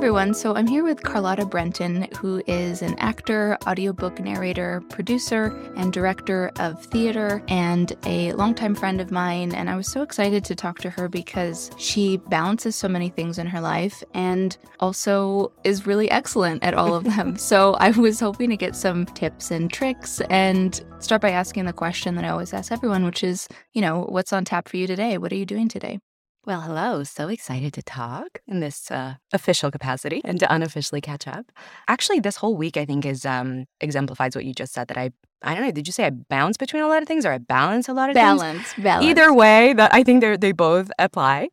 [0.00, 0.32] everyone.
[0.32, 6.50] So I'm here with Carlotta Brentan, who is an actor, audiobook narrator, producer, and director
[6.58, 9.54] of theater, and a longtime friend of mine.
[9.54, 13.36] And I was so excited to talk to her because she balances so many things
[13.36, 17.36] in her life and also is really excellent at all of them.
[17.50, 21.74] so I was hoping to get some tips and tricks and start by asking the
[21.74, 24.86] question that I always ask everyone, which is, you know, what's on tap for you
[24.86, 25.18] today?
[25.18, 26.00] What are you doing today?
[26.46, 27.04] Well, hello.
[27.04, 31.52] So excited to talk in this uh, official capacity and to unofficially catch up.
[31.86, 34.88] Actually, this whole week I think is um, exemplifies what you just said.
[34.88, 35.10] That I
[35.42, 35.70] I don't know.
[35.70, 38.08] Did you say I bounce between a lot of things or I balance a lot
[38.08, 38.84] of balance, things?
[38.84, 39.06] Balance.
[39.06, 41.48] Either way, that I think they they both apply.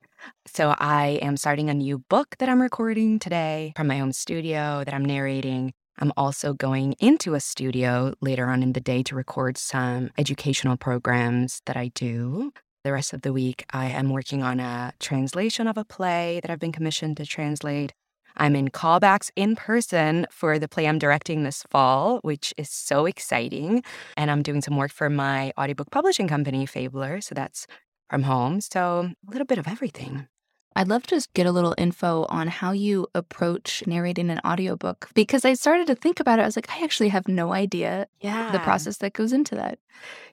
[0.47, 4.83] So I am starting a new book that I'm recording today from my home studio
[4.85, 5.73] that I'm narrating.
[5.99, 10.77] I'm also going into a studio later on in the day to record some educational
[10.77, 12.53] programs that I do
[12.87, 16.49] the rest of the week, I am working on a translation of a play that
[16.49, 17.91] I've been commissioned to translate.
[18.37, 23.05] I'm in callbacks in person for the play I'm directing this fall, which is so
[23.05, 23.83] exciting.
[24.15, 27.21] And I'm doing some work for my audiobook publishing company, Fabler.
[27.21, 27.67] So that's
[28.09, 28.61] from home.
[28.61, 30.29] So a little bit of everything.
[30.77, 35.09] I'd love to just get a little info on how you approach narrating an audiobook
[35.15, 36.43] because I started to think about it.
[36.43, 38.51] I was like, I actually have no idea yeah.
[38.51, 39.79] the process that goes into that.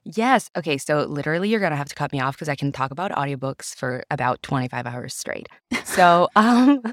[0.03, 0.51] Yes.
[0.55, 0.77] Okay.
[0.77, 3.75] So literally, you're gonna have to cut me off because I can talk about audiobooks
[3.75, 5.47] for about 25 hours straight.
[5.83, 6.83] So, um,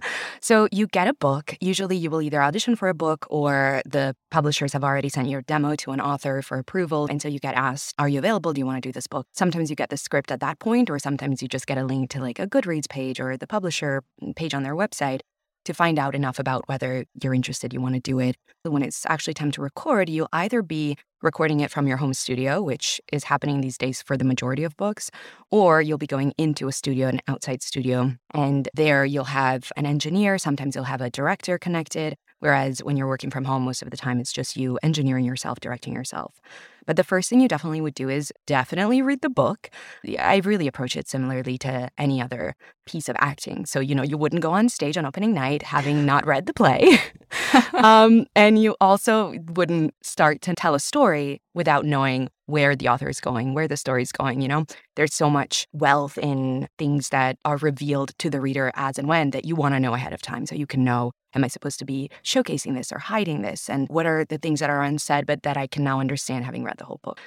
[0.41, 1.55] so you get a book.
[1.61, 5.42] Usually, you will either audition for a book or the publishers have already sent your
[5.42, 8.55] demo to an author for approval, and so you get asked, "Are you available?
[8.55, 10.89] Do you want to do this book?" Sometimes you get the script at that point,
[10.89, 14.03] or sometimes you just get a link to like a Goodreads page or the publisher
[14.37, 15.21] page on their website
[15.65, 18.37] to find out enough about whether you're interested, you want to do it.
[18.65, 22.63] When it's actually time to record, you'll either be recording it from your home studio,
[22.63, 25.11] which is happening these days for the majority of books,
[25.51, 29.87] or you'll be going into a studio, an outside studio, and there you'll have an
[29.87, 30.39] engineer.
[30.39, 32.17] Sometimes you'll have a director connected.
[32.41, 35.61] Whereas when you're working from home, most of the time it's just you engineering yourself,
[35.61, 36.41] directing yourself.
[36.86, 39.70] But the first thing you definitely would do is definitely read the book.
[40.18, 42.55] I really approach it similarly to any other
[42.86, 43.67] piece of acting.
[43.67, 46.55] So, you know, you wouldn't go on stage on opening night having not read the
[46.55, 46.98] play.
[47.74, 53.08] um, and you also wouldn't start to tell a story without knowing where the author
[53.08, 54.42] is going, where the story is going.
[54.42, 58.98] You know, there's so much wealth in things that are revealed to the reader as
[58.98, 61.45] and when that you want to know ahead of time so you can know am
[61.45, 63.70] I supposed to be showcasing this or hiding this?
[63.70, 66.63] And what are the things that are unsaid, but that I can now understand having
[66.63, 67.18] read the whole book?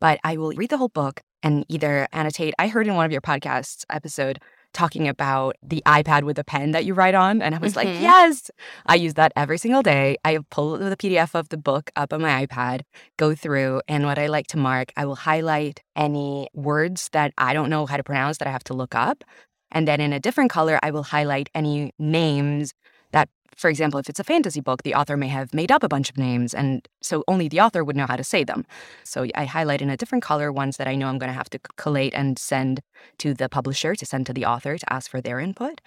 [0.00, 2.52] But I will read the whole book and either annotate.
[2.58, 4.38] I heard in one of your podcasts episode
[4.74, 7.40] talking about the iPad with a pen that you write on.
[7.40, 7.88] And I was mm-hmm.
[7.88, 8.50] like, yes,
[8.84, 10.16] I use that every single day.
[10.24, 12.82] I pull the PDF of the book up on my iPad,
[13.16, 17.54] go through, and what I like to mark, I will highlight any words that I
[17.54, 19.24] don't know how to pronounce that I have to look up.
[19.70, 22.74] And then in a different color, I will highlight any names
[23.12, 25.88] that for example, if it's a fantasy book, the author may have made up a
[25.88, 28.64] bunch of names, and so only the author would know how to say them.
[29.04, 31.50] So I highlight in a different color ones that I know I'm going to have
[31.50, 32.80] to collate and send
[33.18, 35.80] to the publisher to send to the author to ask for their input.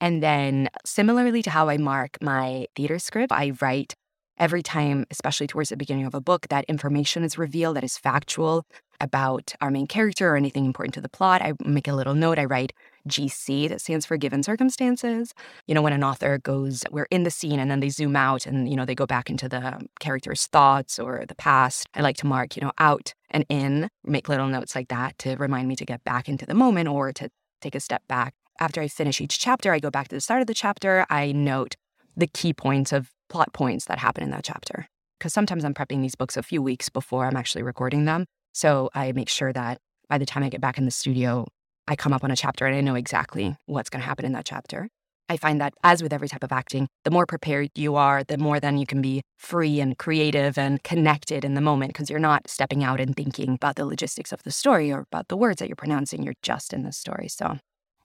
[0.00, 3.94] And then, similarly to how I mark my theater script, I write
[4.40, 7.98] every time, especially towards the beginning of a book, that information is revealed that is
[7.98, 8.66] factual
[9.00, 11.42] about our main character or anything important to the plot.
[11.42, 12.38] I make a little note.
[12.38, 12.72] I write
[13.08, 15.34] GC, that stands for given circumstances.
[15.66, 18.46] You know, when an author goes, we're in the scene and then they zoom out
[18.46, 21.86] and, you know, they go back into the character's thoughts or the past.
[21.94, 25.36] I like to mark, you know, out and in, make little notes like that to
[25.36, 27.30] remind me to get back into the moment or to
[27.60, 28.34] take a step back.
[28.58, 31.06] After I finish each chapter, I go back to the start of the chapter.
[31.08, 31.76] I note
[32.16, 34.86] the key points of plot points that happen in that chapter.
[35.18, 38.26] Because sometimes I'm prepping these books a few weeks before I'm actually recording them.
[38.52, 41.46] So I make sure that by the time I get back in the studio,
[41.86, 44.32] I come up on a chapter and I know exactly what's going to happen in
[44.32, 44.88] that chapter.
[45.30, 48.36] I find that, as with every type of acting, the more prepared you are, the
[48.36, 52.18] more then you can be free and creative and connected in the moment because you're
[52.18, 55.60] not stepping out and thinking about the logistics of the story or about the words
[55.60, 56.24] that you're pronouncing.
[56.24, 57.28] You're just in the story.
[57.28, 57.58] So,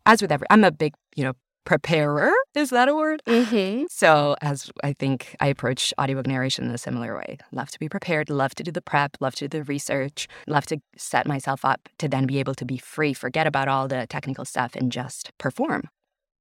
[0.05, 1.33] as with every, I'm a big, you know,
[1.65, 2.31] preparer.
[2.53, 3.21] Is that a word?
[3.27, 3.85] Mm-hmm.
[3.89, 7.89] So, as I think I approach audiobook narration in a similar way, love to be
[7.89, 11.65] prepared, love to do the prep, love to do the research, love to set myself
[11.65, 14.91] up to then be able to be free, forget about all the technical stuff, and
[14.91, 15.89] just perform.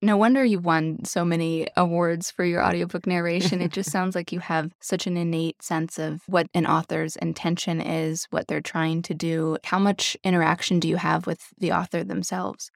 [0.03, 3.61] No wonder you won so many awards for your audiobook narration.
[3.61, 7.79] it just sounds like you have such an innate sense of what an author's intention
[7.79, 9.57] is, what they're trying to do.
[9.63, 12.69] How much interaction do you have with the author themselves?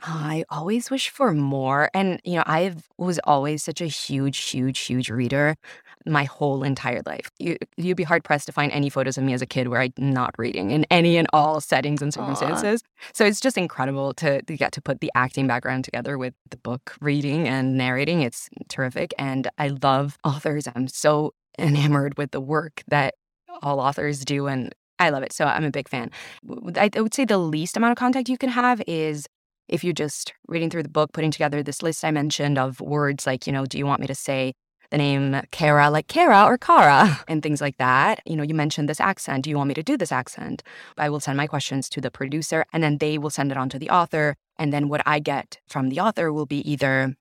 [0.00, 1.90] I always wish for more.
[1.92, 5.56] And, you know, I was always such a huge, huge, huge reader.
[6.06, 7.30] my whole entire life.
[7.38, 9.80] You, you'd be hard pressed to find any photos of me as a kid where
[9.80, 12.82] I'm not reading in any and all settings and circumstances.
[12.82, 13.14] Aww.
[13.14, 16.56] So it's just incredible to, to get to put the acting background together with the
[16.56, 18.22] book reading and narrating.
[18.22, 19.14] It's terrific.
[19.18, 20.66] And I love authors.
[20.74, 23.14] I'm so enamored with the work that
[23.62, 24.46] all authors do.
[24.46, 25.32] And I love it.
[25.32, 26.10] So I'm a big fan.
[26.76, 29.26] I would say the least amount of contact you can have is
[29.68, 33.26] if you're just reading through the book, putting together this list I mentioned of words
[33.26, 34.54] like, you know, do you want me to say
[34.90, 38.20] the name Kara like Kara or Kara and things like that.
[38.24, 39.44] You know, you mentioned this accent.
[39.44, 40.62] Do you want me to do this accent?
[40.96, 43.68] I will send my questions to the producer and then they will send it on
[43.70, 44.34] to the author.
[44.58, 47.14] And then what I get from the author will be either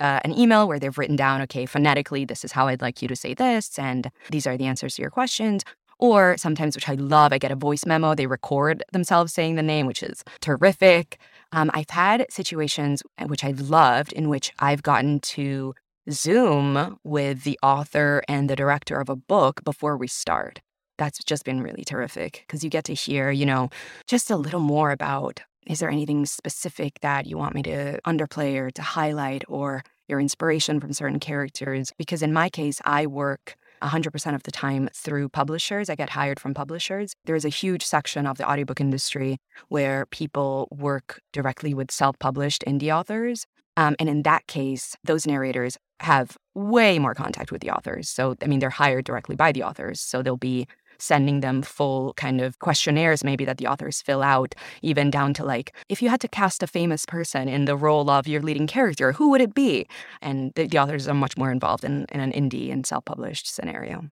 [0.00, 3.08] uh, an email where they've written down, okay, phonetically, this is how I'd like you
[3.08, 5.62] to say this, and these are the answers to your questions.
[6.00, 8.16] Or sometimes, which I love, I get a voice memo.
[8.16, 11.20] They record themselves saying the name, which is terrific.
[11.52, 15.74] Um, I've had situations uh, which I've loved in which I've gotten to
[16.10, 20.60] Zoom with the author and the director of a book before we start.
[20.98, 23.70] That's just been really terrific because you get to hear, you know,
[24.06, 28.56] just a little more about is there anything specific that you want me to underplay
[28.56, 31.92] or to highlight or your inspiration from certain characters?
[31.96, 35.90] Because in my case, I work 100% of the time through publishers.
[35.90, 37.14] I get hired from publishers.
[37.24, 39.38] There's a huge section of the audiobook industry
[39.68, 43.46] where people work directly with self published indie authors.
[43.76, 48.08] Um, and in that case, those narrators have way more contact with the authors.
[48.08, 50.00] So, I mean, they're hired directly by the authors.
[50.00, 50.66] So they'll be
[51.02, 55.44] sending them full kind of questionnaires, maybe that the authors fill out, even down to
[55.44, 58.66] like, if you had to cast a famous person in the role of your leading
[58.66, 59.86] character, who would it be?
[60.20, 63.52] And the, the authors are much more involved in, in an indie and self published
[63.52, 64.04] scenario.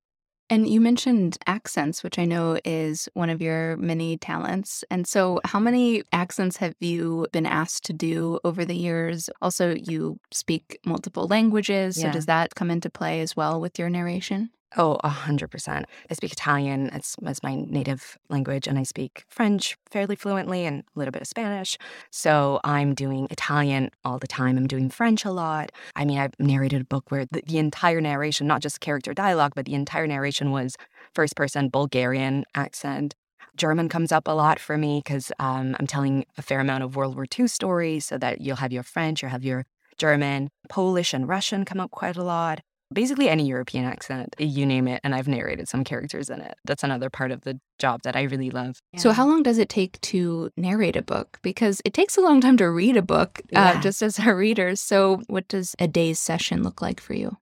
[0.50, 4.82] And you mentioned accents, which I know is one of your many talents.
[4.90, 9.30] And so, how many accents have you been asked to do over the years?
[9.40, 11.96] Also, you speak multiple languages.
[11.96, 12.06] Yeah.
[12.06, 14.50] So, does that come into play as well with your narration?
[14.76, 15.86] Oh, a hundred percent.
[16.08, 20.84] I speak Italian as, as my native language, and I speak French fairly fluently and
[20.94, 21.76] a little bit of Spanish.
[22.10, 24.56] So I'm doing Italian all the time.
[24.56, 25.72] I'm doing French a lot.
[25.96, 29.52] I mean, I've narrated a book where the, the entire narration, not just character dialogue,
[29.56, 30.76] but the entire narration was
[31.14, 33.16] first person Bulgarian accent.
[33.56, 36.94] German comes up a lot for me because um, I'm telling a fair amount of
[36.94, 39.66] World War II stories, so that you'll have your French, you'll have your
[39.98, 42.60] German, Polish, and Russian come up quite a lot
[42.92, 46.56] basically any European accent, you name it, and I've narrated some characters in it.
[46.64, 48.80] That's another part of the job that I really love.
[48.92, 49.00] Yeah.
[49.00, 51.38] So, how long does it take to narrate a book?
[51.42, 53.80] Because it takes a long time to read a book, uh, yeah.
[53.80, 54.76] just as a reader.
[54.76, 57.36] So, what does a day's session look like for you?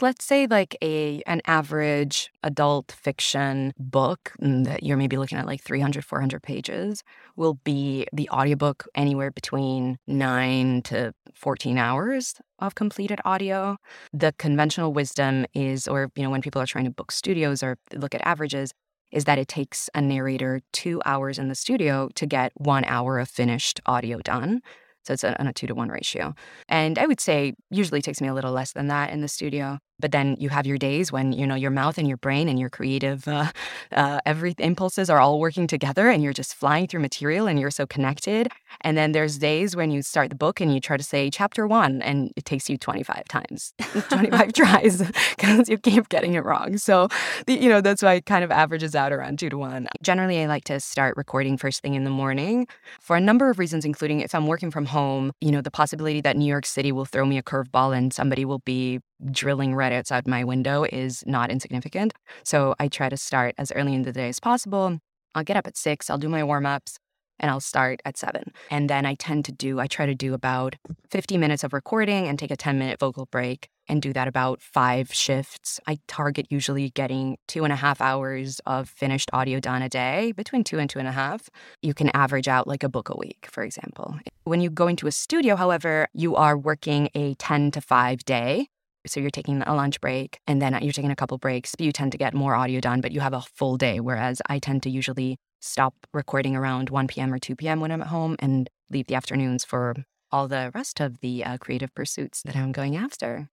[0.00, 5.46] Let's say like a an average adult fiction book mm, that you're maybe looking at
[5.46, 7.02] like 300 400 pages
[7.36, 13.76] will be the audiobook anywhere between 9 to 14 hours of completed audio.
[14.12, 17.78] The conventional wisdom is or you know when people are trying to book studios or
[17.94, 18.72] look at averages
[19.10, 23.18] is that it takes a narrator 2 hours in the studio to get 1 hour
[23.18, 24.62] of finished audio done
[25.04, 26.34] so it's on a two to one ratio.
[26.68, 29.78] And I would say usually takes me a little less than that in the studio.
[30.02, 32.58] But then you have your days when, you know, your mouth and your brain and
[32.58, 33.52] your creative uh,
[33.92, 37.70] uh, every impulses are all working together and you're just flying through material and you're
[37.70, 38.48] so connected.
[38.82, 41.66] And then there's days when you start the book and you try to say chapter
[41.66, 43.72] one and it takes you 25 times,
[44.10, 46.76] 25 tries because you keep getting it wrong.
[46.76, 47.08] So,
[47.46, 49.88] the, you know, that's why it kind of averages out around two to one.
[50.02, 52.66] Generally, I like to start recording first thing in the morning
[53.00, 56.20] for a number of reasons, including if I'm working from home, you know, the possibility
[56.20, 59.92] that New York City will throw me a curveball and somebody will be drilling right
[59.92, 62.12] outside my window is not insignificant.
[62.44, 64.98] So I try to start as early in the day as possible.
[65.34, 66.98] I'll get up at six, I'll do my warm ups,
[67.40, 68.52] and I'll start at seven.
[68.70, 70.76] And then I tend to do, I try to do about
[71.10, 74.62] 50 minutes of recording and take a 10 minute vocal break and do that about
[74.62, 75.80] five shifts.
[75.86, 80.32] I target usually getting two and a half hours of finished audio done a day,
[80.32, 81.48] between two and two and a half.
[81.82, 84.16] You can average out like a book a week, for example.
[84.44, 88.68] When you go into a studio, however, you are working a 10 to 5 day.
[89.06, 91.74] So you're taking a lunch break and then you're taking a couple breaks.
[91.78, 94.00] You tend to get more audio done, but you have a full day.
[94.00, 97.32] Whereas I tend to usually stop recording around 1 p.m.
[97.32, 97.80] or 2 p.m.
[97.80, 99.94] when I'm at home and leave the afternoons for
[100.30, 103.48] all the rest of the uh, creative pursuits that I'm going after.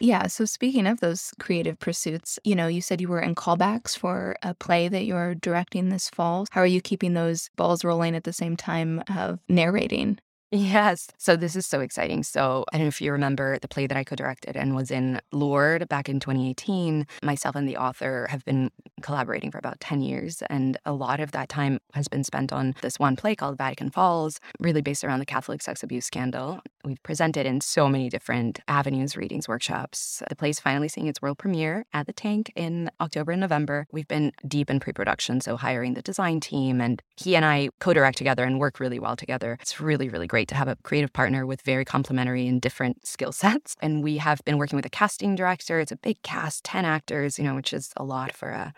[0.00, 0.28] Yeah.
[0.28, 4.36] So, speaking of those creative pursuits, you know, you said you were in callbacks for
[4.42, 6.46] a play that you're directing this fall.
[6.52, 10.18] How are you keeping those balls rolling at the same time of narrating?
[10.50, 11.08] Yes.
[11.18, 12.22] So this is so exciting.
[12.22, 15.20] So I don't know if you remember the play that I co-directed and was in
[15.30, 17.06] Lord back in 2018.
[17.22, 18.70] Myself and the author have been
[19.02, 20.42] collaborating for about 10 years.
[20.48, 23.90] And a lot of that time has been spent on this one play called Vatican
[23.90, 26.60] Falls, really based around the Catholic sex abuse scandal.
[26.82, 30.22] We've presented in so many different avenues, readings, workshops.
[30.30, 33.86] The play's finally seeing its world premiere at the Tank in October and November.
[33.92, 38.16] We've been deep in pre-production, so hiring the design team and he and I co-direct
[38.16, 39.58] together and work really well together.
[39.60, 43.04] It's really, really great great to have a creative partner with very complementary and different
[43.04, 43.74] skill sets.
[43.82, 45.80] And we have been working with a casting director.
[45.80, 48.72] It's a big cast, 10 actors, you know, which is a lot for a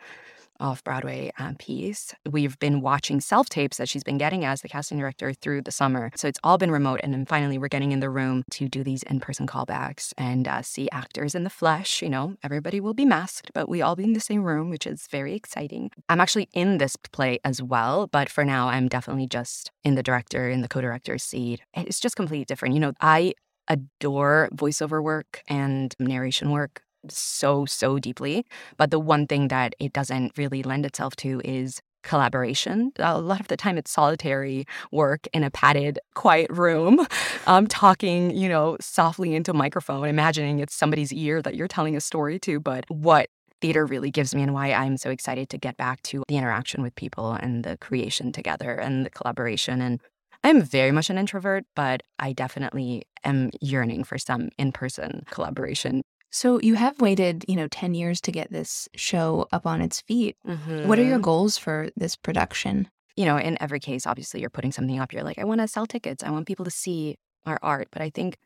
[0.60, 2.14] off Broadway um, piece.
[2.30, 5.72] We've been watching self tapes that she's been getting as the casting director through the
[5.72, 6.10] summer.
[6.16, 7.00] So it's all been remote.
[7.02, 10.46] And then finally, we're getting in the room to do these in person callbacks and
[10.46, 12.02] uh, see actors in the flesh.
[12.02, 14.86] You know, everybody will be masked, but we all be in the same room, which
[14.86, 15.90] is very exciting.
[16.08, 20.02] I'm actually in this play as well, but for now, I'm definitely just in the
[20.02, 21.60] director, in the co director's seat.
[21.74, 22.74] It's just completely different.
[22.74, 23.34] You know, I
[23.68, 28.44] adore voiceover work and narration work so, so deeply.
[28.76, 32.92] But the one thing that it doesn't really lend itself to is collaboration.
[32.98, 37.06] A lot of the time it's solitary work in a padded, quiet room,
[37.46, 41.96] um, talking, you know, softly into a microphone, imagining it's somebody's ear that you're telling
[41.96, 42.60] a story to.
[42.60, 43.28] But what
[43.60, 46.82] theater really gives me and why I'm so excited to get back to the interaction
[46.82, 49.82] with people and the creation together and the collaboration.
[49.82, 50.00] And
[50.42, 56.02] I'm very much an introvert, but I definitely am yearning for some in person collaboration.
[56.30, 60.00] So you have waited, you know, 10 years to get this show up on its
[60.00, 60.36] feet.
[60.46, 60.88] Mm-hmm.
[60.88, 61.22] What are your mm-hmm.
[61.22, 62.88] goals for this production?
[63.16, 65.12] You know, in every case, obviously, you're putting something up.
[65.12, 66.22] You're like, I want to sell tickets.
[66.22, 67.88] I want people to see our art.
[67.90, 68.38] But I think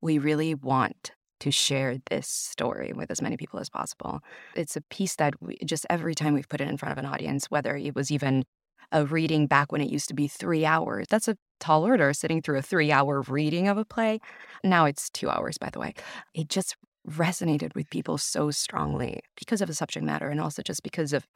[0.00, 4.20] we really want to share this story with as many people as possible.
[4.54, 7.10] It's a piece that we, just every time we've put it in front of an
[7.10, 8.44] audience, whether it was even
[8.92, 12.40] a reading back when it used to be three hours, that's a tall order sitting
[12.40, 14.20] through a three hour reading of a play.
[14.62, 15.94] Now it's two hours, by the way.
[16.32, 16.76] It just
[17.08, 21.26] resonated with people so strongly because of the subject matter and also just because of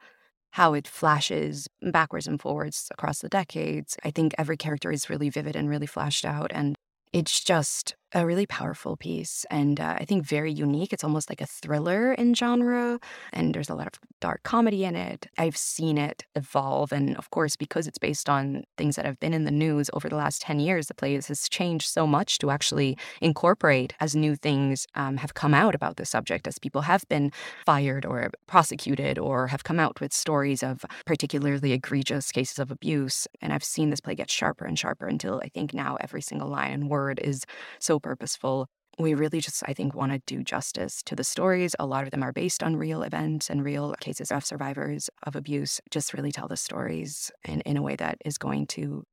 [0.51, 3.97] how it flashes backwards and forwards across the decades.
[4.03, 6.51] I think every character is really vivid and really flashed out.
[6.53, 6.75] And
[7.13, 10.93] it's just a really powerful piece and uh, I think very unique.
[10.93, 12.99] It's almost like a thriller in genre,
[13.31, 15.27] and there's a lot of dark comedy in it.
[15.37, 19.33] I've seen it evolve, and of course, because it's based on things that have been
[19.33, 22.49] in the news over the last 10 years, the play has changed so much to
[22.49, 27.03] actually incorporate as new things um, have come out about the subject, as people have
[27.09, 27.31] been
[27.65, 33.27] fired or prosecuted or have come out with stories of particularly egregious cases of abuse.
[33.41, 36.47] And I've seen this play get sharper and sharper until I think now every single
[36.47, 37.45] line and word is
[37.79, 38.67] so purposeful.
[38.97, 41.75] We really just, I think, want to do justice to the stories.
[41.79, 45.35] A lot of them are based on real events and real cases of survivors of
[45.35, 45.79] abuse.
[45.89, 49.03] Just really tell the stories in, in a way that is going to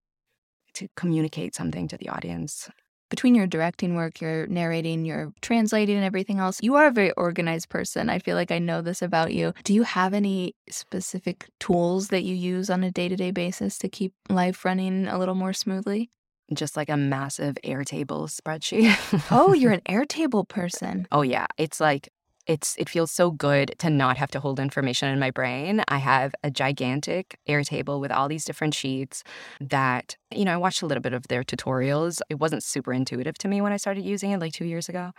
[0.74, 2.68] to communicate something to the audience.
[3.08, 7.12] Between your directing work, your narrating, your translating, and everything else, you are a very
[7.12, 8.10] organized person.
[8.10, 9.54] I feel like I know this about you.
[9.62, 13.78] Do you have any specific tools that you use on a day to day basis
[13.78, 16.10] to keep life running a little more smoothly?
[16.54, 19.26] Just like a massive Airtable spreadsheet.
[19.30, 21.06] oh, you're an Airtable person.
[21.10, 22.08] Oh yeah, it's like
[22.46, 25.82] it's it feels so good to not have to hold information in my brain.
[25.88, 29.24] I have a gigantic Airtable with all these different sheets
[29.60, 32.20] that you know, I watched a little bit of their tutorials.
[32.30, 35.12] It wasn't super intuitive to me when I started using it like 2 years ago,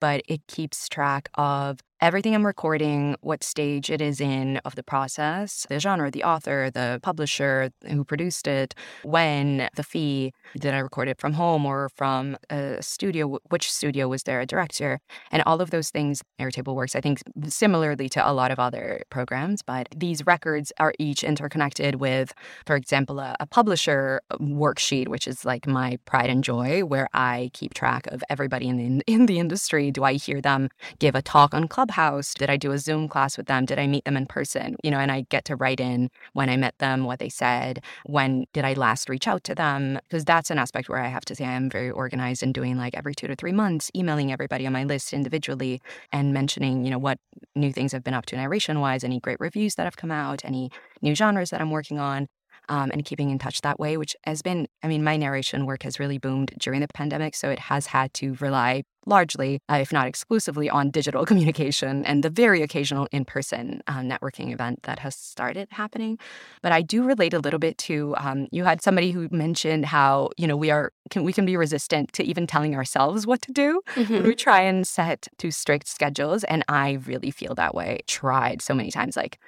[0.00, 4.82] but it keeps track of everything I'm recording, what stage it is in of the
[4.82, 10.78] process, the genre, the author, the publisher who produced it, when, the fee, did I
[10.78, 15.42] record it from home or from a studio, which studio was there a director, and
[15.44, 16.22] all of those things.
[16.40, 20.94] Airtable works, I think, similarly to a lot of other programs, but these records are
[20.98, 22.32] each interconnected with,
[22.66, 27.08] for example, a, a publisher uh, worksheet, which is like my pride and joy, where
[27.12, 29.90] I keep track of everybody in the, in the industry.
[29.90, 32.34] Do I hear them give a talk on Clubhouse?
[32.34, 33.66] Did I do a Zoom class with them?
[33.66, 34.76] Did I meet them in person?
[34.84, 37.82] You know, and I get to write in when I met them, what they said,
[38.06, 39.98] when did I last reach out to them?
[40.08, 42.78] Because that's an aspect where I have to say I am very organized and doing
[42.78, 45.82] like every two to three months, emailing everybody on my list individually
[46.12, 47.18] and mentioning, you know, what
[47.56, 50.44] new things I've been up to narration wise, any great reviews that have come out,
[50.44, 50.70] any
[51.02, 52.28] new genres that I'm working on
[52.68, 55.82] um, and keeping in touch that way, which has been, I mean, my narration work
[55.82, 57.34] has really boomed during the pandemic.
[57.34, 62.22] So it has had to rely largely, uh, if not exclusively, on digital communication and
[62.22, 66.18] the very occasional in person uh, networking event that has started happening.
[66.62, 70.30] But I do relate a little bit to um, you had somebody who mentioned how,
[70.36, 73.52] you know, we are, can, we can be resistant to even telling ourselves what to
[73.52, 74.26] do mm-hmm.
[74.26, 76.44] we try and set too strict schedules.
[76.44, 78.00] And I really feel that way.
[78.06, 79.38] Tried so many times, like,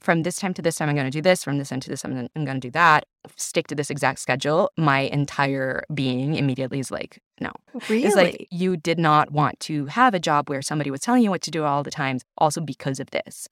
[0.00, 1.42] from this time to this time, I'm going to do this.
[1.44, 3.04] From this time to this time, I'm going to do that.
[3.36, 4.70] Stick to this exact schedule.
[4.76, 7.50] My entire being immediately is like, no.
[7.88, 8.04] Really?
[8.04, 11.30] It's like you did not want to have a job where somebody was telling you
[11.30, 13.48] what to do all the times, also because of this.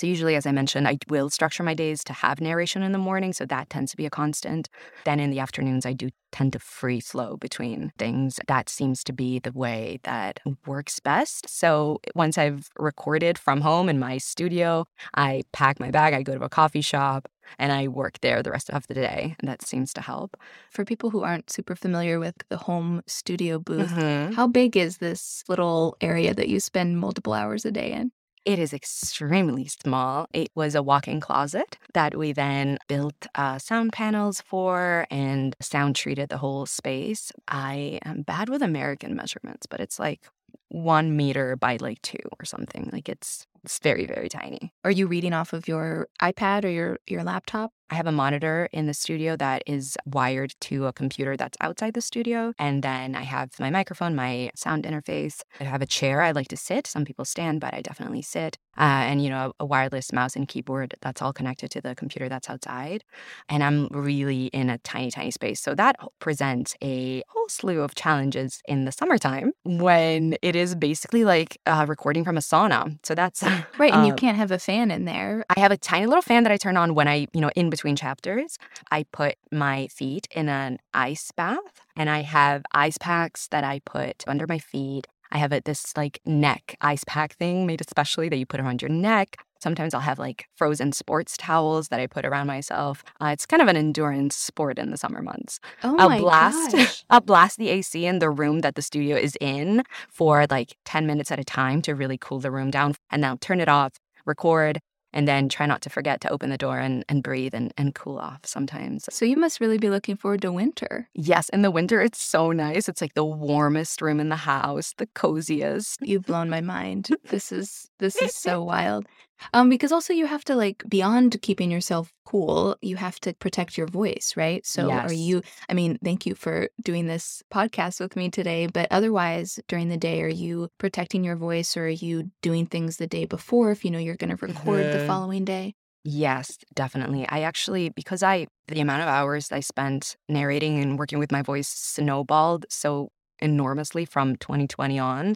[0.00, 2.98] So, usually, as I mentioned, I will structure my days to have narration in the
[2.98, 3.34] morning.
[3.34, 4.68] So, that tends to be a constant.
[5.04, 8.38] Then in the afternoons, I do tend to free flow between things.
[8.46, 11.48] That seems to be the way that works best.
[11.50, 16.34] So, once I've recorded from home in my studio, I pack my bag, I go
[16.38, 17.28] to a coffee shop,
[17.58, 19.36] and I work there the rest of the day.
[19.38, 20.36] And that seems to help.
[20.70, 24.34] For people who aren't super familiar with the home studio booth, Mhm.
[24.34, 28.12] how big is this little area that you spend multiple hours a day in?
[28.46, 30.26] It is extremely small.
[30.32, 35.54] It was a walk in closet that we then built uh, sound panels for and
[35.60, 37.32] sound treated the whole space.
[37.48, 40.22] I am bad with American measurements, but it's like
[40.68, 42.88] one meter by like two or something.
[42.92, 44.72] Like it's it's very, very tiny.
[44.84, 47.72] Are you reading off of your iPad or your, your laptop?
[47.90, 51.94] I have a monitor in the studio that is wired to a computer that's outside
[51.94, 52.52] the studio.
[52.56, 55.40] And then I have my microphone, my sound interface.
[55.58, 56.86] I have a chair I like to sit.
[56.86, 58.58] Some people stand, but I definitely sit.
[58.78, 62.28] Uh, and, you know, a wireless mouse and keyboard that's all connected to the computer
[62.28, 63.02] that's outside.
[63.48, 65.60] And I'm really in a tiny, tiny space.
[65.60, 71.24] So that presents a whole slew of challenges in the summertime when it is basically
[71.24, 72.96] like uh, recording from a sauna.
[73.04, 73.42] So that's
[73.78, 73.92] Right.
[73.92, 75.44] And you um, can't have a fan in there.
[75.48, 77.70] I have a tiny little fan that I turn on when I, you know, in
[77.70, 78.58] between chapters.
[78.90, 83.80] I put my feet in an ice bath and I have ice packs that I
[83.80, 85.06] put under my feet.
[85.32, 88.82] I have a, this like neck ice pack thing made especially that you put around
[88.82, 89.38] your neck.
[89.60, 93.04] Sometimes I'll have like frozen sports towels that I put around myself.
[93.20, 95.60] Uh, it's kind of an endurance sport in the summer months.
[95.82, 97.04] Oh I'll my blast gosh.
[97.10, 101.06] I'll blast the AC in the room that the studio is in for like 10
[101.06, 103.68] minutes at a time to really cool the room down and then I'll turn it
[103.68, 103.92] off,
[104.24, 104.80] record,
[105.12, 107.94] and then try not to forget to open the door and, and breathe and, and
[107.94, 109.06] cool off sometimes.
[109.10, 111.08] So you must really be looking forward to winter.
[111.14, 112.88] Yes, in the winter it's so nice.
[112.88, 115.98] It's like the warmest room in the house, the coziest.
[116.00, 117.08] You've blown my mind.
[117.24, 119.06] This is this is so wild.
[119.52, 123.76] Um, because also you have to like beyond keeping yourself cool, you have to protect
[123.76, 124.64] your voice, right?
[124.66, 128.88] So are you I mean, thank you for doing this podcast with me today, but
[128.90, 133.06] otherwise during the day, are you protecting your voice or are you doing things the
[133.06, 135.06] day before if you know you're gonna record the Mhm.
[135.06, 135.74] following day?
[136.04, 137.26] Yes, definitely.
[137.28, 141.42] I actually, because I, the amount of hours I spent narrating and working with my
[141.42, 145.34] voice snowballed so enormously from 2020 on.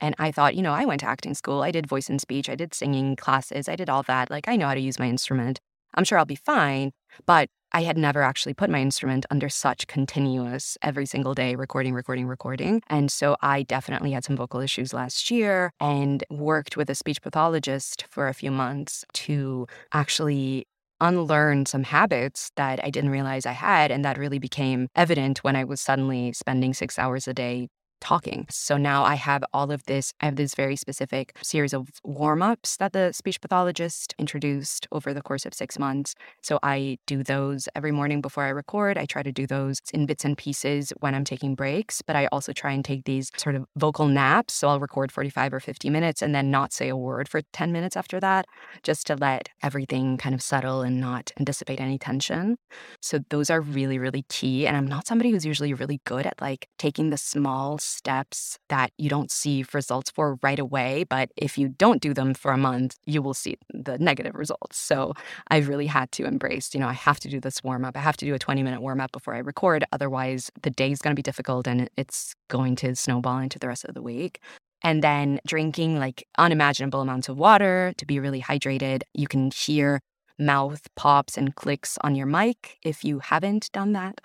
[0.00, 2.48] And I thought, you know, I went to acting school, I did voice and speech,
[2.48, 4.30] I did singing classes, I did all that.
[4.30, 5.60] Like, I know how to use my instrument.
[5.94, 6.92] I'm sure I'll be fine.
[7.24, 11.94] But I had never actually put my instrument under such continuous every single day recording,
[11.94, 12.82] recording, recording.
[12.88, 17.20] And so I definitely had some vocal issues last year and worked with a speech
[17.20, 20.66] pathologist for a few months to actually
[21.00, 23.90] unlearn some habits that I didn't realize I had.
[23.90, 27.68] And that really became evident when I was suddenly spending six hours a day
[28.00, 28.46] talking.
[28.50, 32.42] So now I have all of this, I have this very specific series of warm
[32.42, 36.14] ups that the speech pathologist introduced over the course of six months.
[36.42, 38.98] So I do those every morning before I record.
[38.98, 42.26] I try to do those in bits and pieces when I'm taking breaks, but I
[42.26, 44.54] also try and take these sort of vocal naps.
[44.54, 47.72] So I'll record 45 or 50 minutes and then not say a word for 10
[47.72, 48.46] minutes after that,
[48.82, 52.56] just to let everything kind of settle and not dissipate any tension.
[53.00, 54.66] So those are really, really key.
[54.66, 58.92] And I'm not somebody who's usually really good at like taking the small steps that
[58.98, 61.04] you don't see results for right away.
[61.08, 64.78] But if you don't do them for a month, you will see the negative results.
[64.78, 65.14] So
[65.50, 67.96] I've really had to embrace, you know, I have to do this warm up.
[67.96, 69.84] I have to do a 20 minute warm up before I record.
[69.92, 73.68] Otherwise, the day is going to be difficult and it's going to snowball into the
[73.68, 74.40] rest of the week.
[74.82, 79.02] And then drinking like unimaginable amounts of water to be really hydrated.
[79.14, 80.00] You can hear
[80.38, 84.20] mouth pops and clicks on your mic if you haven't done that.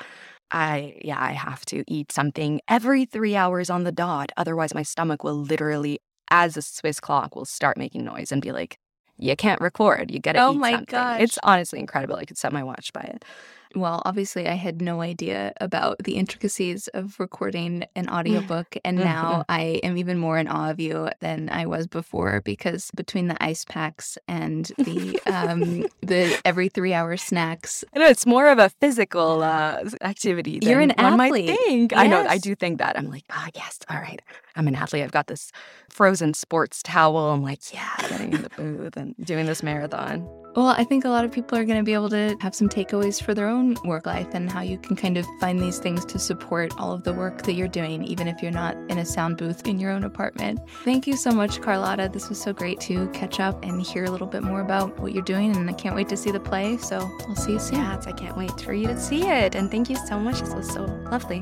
[0.52, 4.32] I, yeah, I have to eat something every three hours on the dot.
[4.38, 8.52] Otherwise, my stomach will literally, as a Swiss clock, will start making noise and be
[8.52, 8.78] like,
[9.18, 10.12] you can't record.
[10.12, 10.86] You gotta Oh eat my something.
[10.88, 11.22] gosh.
[11.22, 12.16] It's honestly incredible.
[12.16, 13.26] I could set my watch by it.
[13.76, 18.76] Well, obviously, I had no idea about the intricacies of recording an audiobook.
[18.84, 22.92] And now I am even more in awe of you than I was before because
[22.96, 28.26] between the ice packs and the um, the every three hour snacks, I know it's
[28.26, 30.60] more of a physical uh, activity.
[30.62, 31.48] You're an one athlete.
[31.48, 31.96] might think.
[31.96, 32.26] I know.
[32.28, 32.98] I do think that.
[32.98, 34.22] I'm like, ah, yes, all right.
[34.56, 35.04] I'm an athlete.
[35.04, 35.52] I've got this
[35.90, 37.32] frozen sports towel.
[37.32, 40.28] I'm like, yeah, getting in the booth and doing this marathon.
[40.54, 42.68] Well, I think a lot of people are going to be able to have some
[42.68, 46.04] takeaways for their own work life and how you can kind of find these things
[46.06, 49.06] to support all of the work that you're doing, even if you're not in a
[49.06, 50.60] sound booth in your own apartment.
[50.84, 52.10] Thank you so much, Carlotta.
[52.12, 55.14] This was so great to catch up and hear a little bit more about what
[55.14, 55.56] you're doing.
[55.56, 56.76] And I can't wait to see the play.
[56.78, 57.80] So we'll see you soon.
[57.80, 59.56] Yes, I can't wait for you to see it.
[59.56, 60.42] And thank you so much.
[60.42, 61.42] This was so lovely.